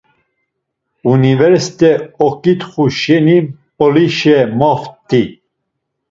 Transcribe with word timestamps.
Universete 1.15 1.91
oǩitxu 2.25 2.85
şeni 2.99 3.37
Mp̌olişe 3.45 4.37
mopti. 4.57 5.23